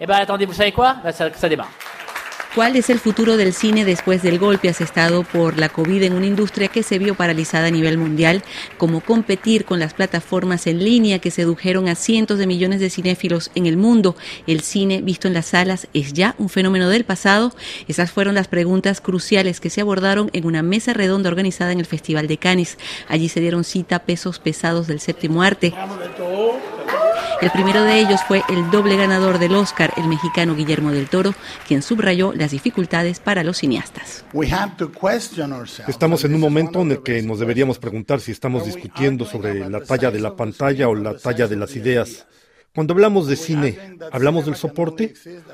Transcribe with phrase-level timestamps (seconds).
[0.00, 1.70] Eh ben attendez, vous savez quoi ça, ça démarre.
[2.52, 6.26] ¿Cuál es el futuro del cine después del golpe asestado por la COVID en una
[6.26, 8.42] industria que se vio paralizada a nivel mundial?
[8.76, 13.52] ¿Cómo competir con las plataformas en línea que sedujeron a cientos de millones de cinéfilos
[13.54, 14.16] en el mundo?
[14.48, 17.52] ¿El cine visto en las salas es ya un fenómeno del pasado?
[17.86, 21.86] Esas fueron las preguntas cruciales que se abordaron en una mesa redonda organizada en el
[21.86, 22.78] Festival de Cannes.
[23.08, 25.72] Allí se dieron cita pesos pesados del séptimo arte.
[27.44, 31.34] El primero de ellos fue el doble ganador del Oscar, el mexicano Guillermo del Toro,
[31.68, 34.24] quien subrayó las dificultades para los cineastas.
[35.86, 39.82] Estamos en un momento en el que nos deberíamos preguntar si estamos discutiendo sobre la
[39.82, 42.24] talla de la pantalla o la talla de las ideas.
[42.74, 45.12] Cuando hablamos de cine, ¿hablamos del soporte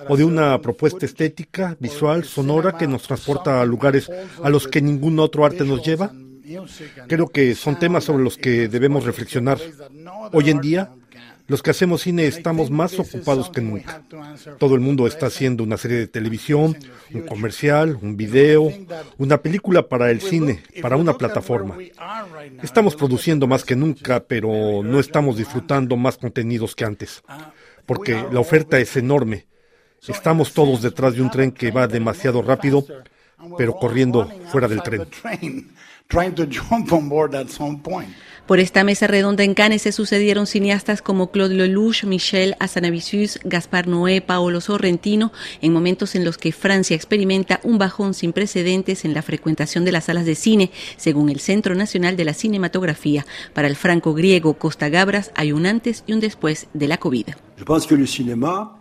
[0.08, 4.08] o de una propuesta estética, visual, sonora que nos transporta a lugares
[4.44, 6.12] a los que ningún otro arte nos lleva?
[7.08, 9.58] Creo que son temas sobre los que debemos reflexionar.
[10.32, 10.92] Hoy en día,
[11.50, 14.04] los que hacemos cine estamos más ocupados que nunca.
[14.58, 16.76] Todo el mundo está haciendo una serie de televisión,
[17.12, 18.72] un comercial, un video,
[19.18, 21.76] una película para el cine, para una plataforma.
[22.62, 27.20] Estamos produciendo más que nunca, pero no estamos disfrutando más contenidos que antes,
[27.84, 29.48] porque la oferta es enorme.
[30.06, 32.86] Estamos todos detrás de un tren que va demasiado rápido,
[33.58, 35.08] pero corriendo fuera del tren.
[38.50, 43.86] Por esta mesa redonda en Cannes se sucedieron cineastas como Claude Lelouch, Michel Azanavicius, Gaspar
[43.86, 49.14] Noé, Paolo Sorrentino, en momentos en los que Francia experimenta un bajón sin precedentes en
[49.14, 53.24] la frecuentación de las salas de cine, según el Centro Nacional de la Cinematografía.
[53.54, 57.26] Para el franco griego Costa Gabras hay un antes y un después de la COVID.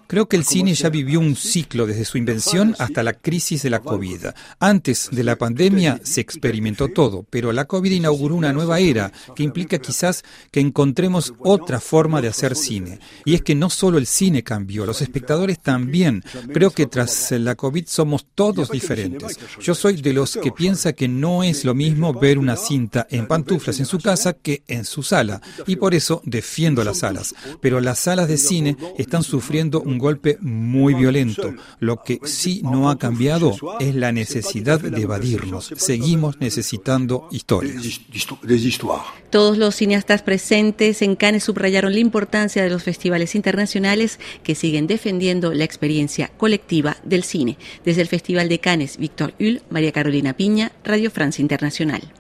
[0.10, 3.70] Creo que el cine ya vivió un ciclo desde su invención hasta la crisis de
[3.70, 4.26] la COVID.
[4.60, 9.44] Antes de la pandemia se experimentó todo, pero la COVID inauguró una nueva era que
[9.44, 13.00] implica quizás que encontremos otra forma de hacer cine.
[13.24, 16.24] Y es que no solo el cine cambió, los espectadores también.
[16.52, 19.40] Creo que tras la COVID somos todos diferentes.
[19.62, 23.28] Yo soy de los que piensa que no es lo mismo ver una cinta en
[23.28, 25.40] pantuflas en su casa que en su sala.
[25.68, 27.36] Y por eso defiendo las salas.
[27.62, 31.54] Pero las salas de cine están sufriendo un golpe muy violento.
[31.80, 35.72] Lo que sí no ha cambiado es la necesidad de evadirnos.
[35.76, 38.02] Seguimos necesitando historias.
[39.30, 44.88] Todos los cineastas presentes en Cannes subrayaron la importancia de los festivales internacionales que siguen
[44.88, 47.58] defendiendo la experiencia colectiva del cine.
[47.86, 52.19] Desde el Festival de Cannes, Víctor Hull, María Carolina Piña, Radio Francia Internacional.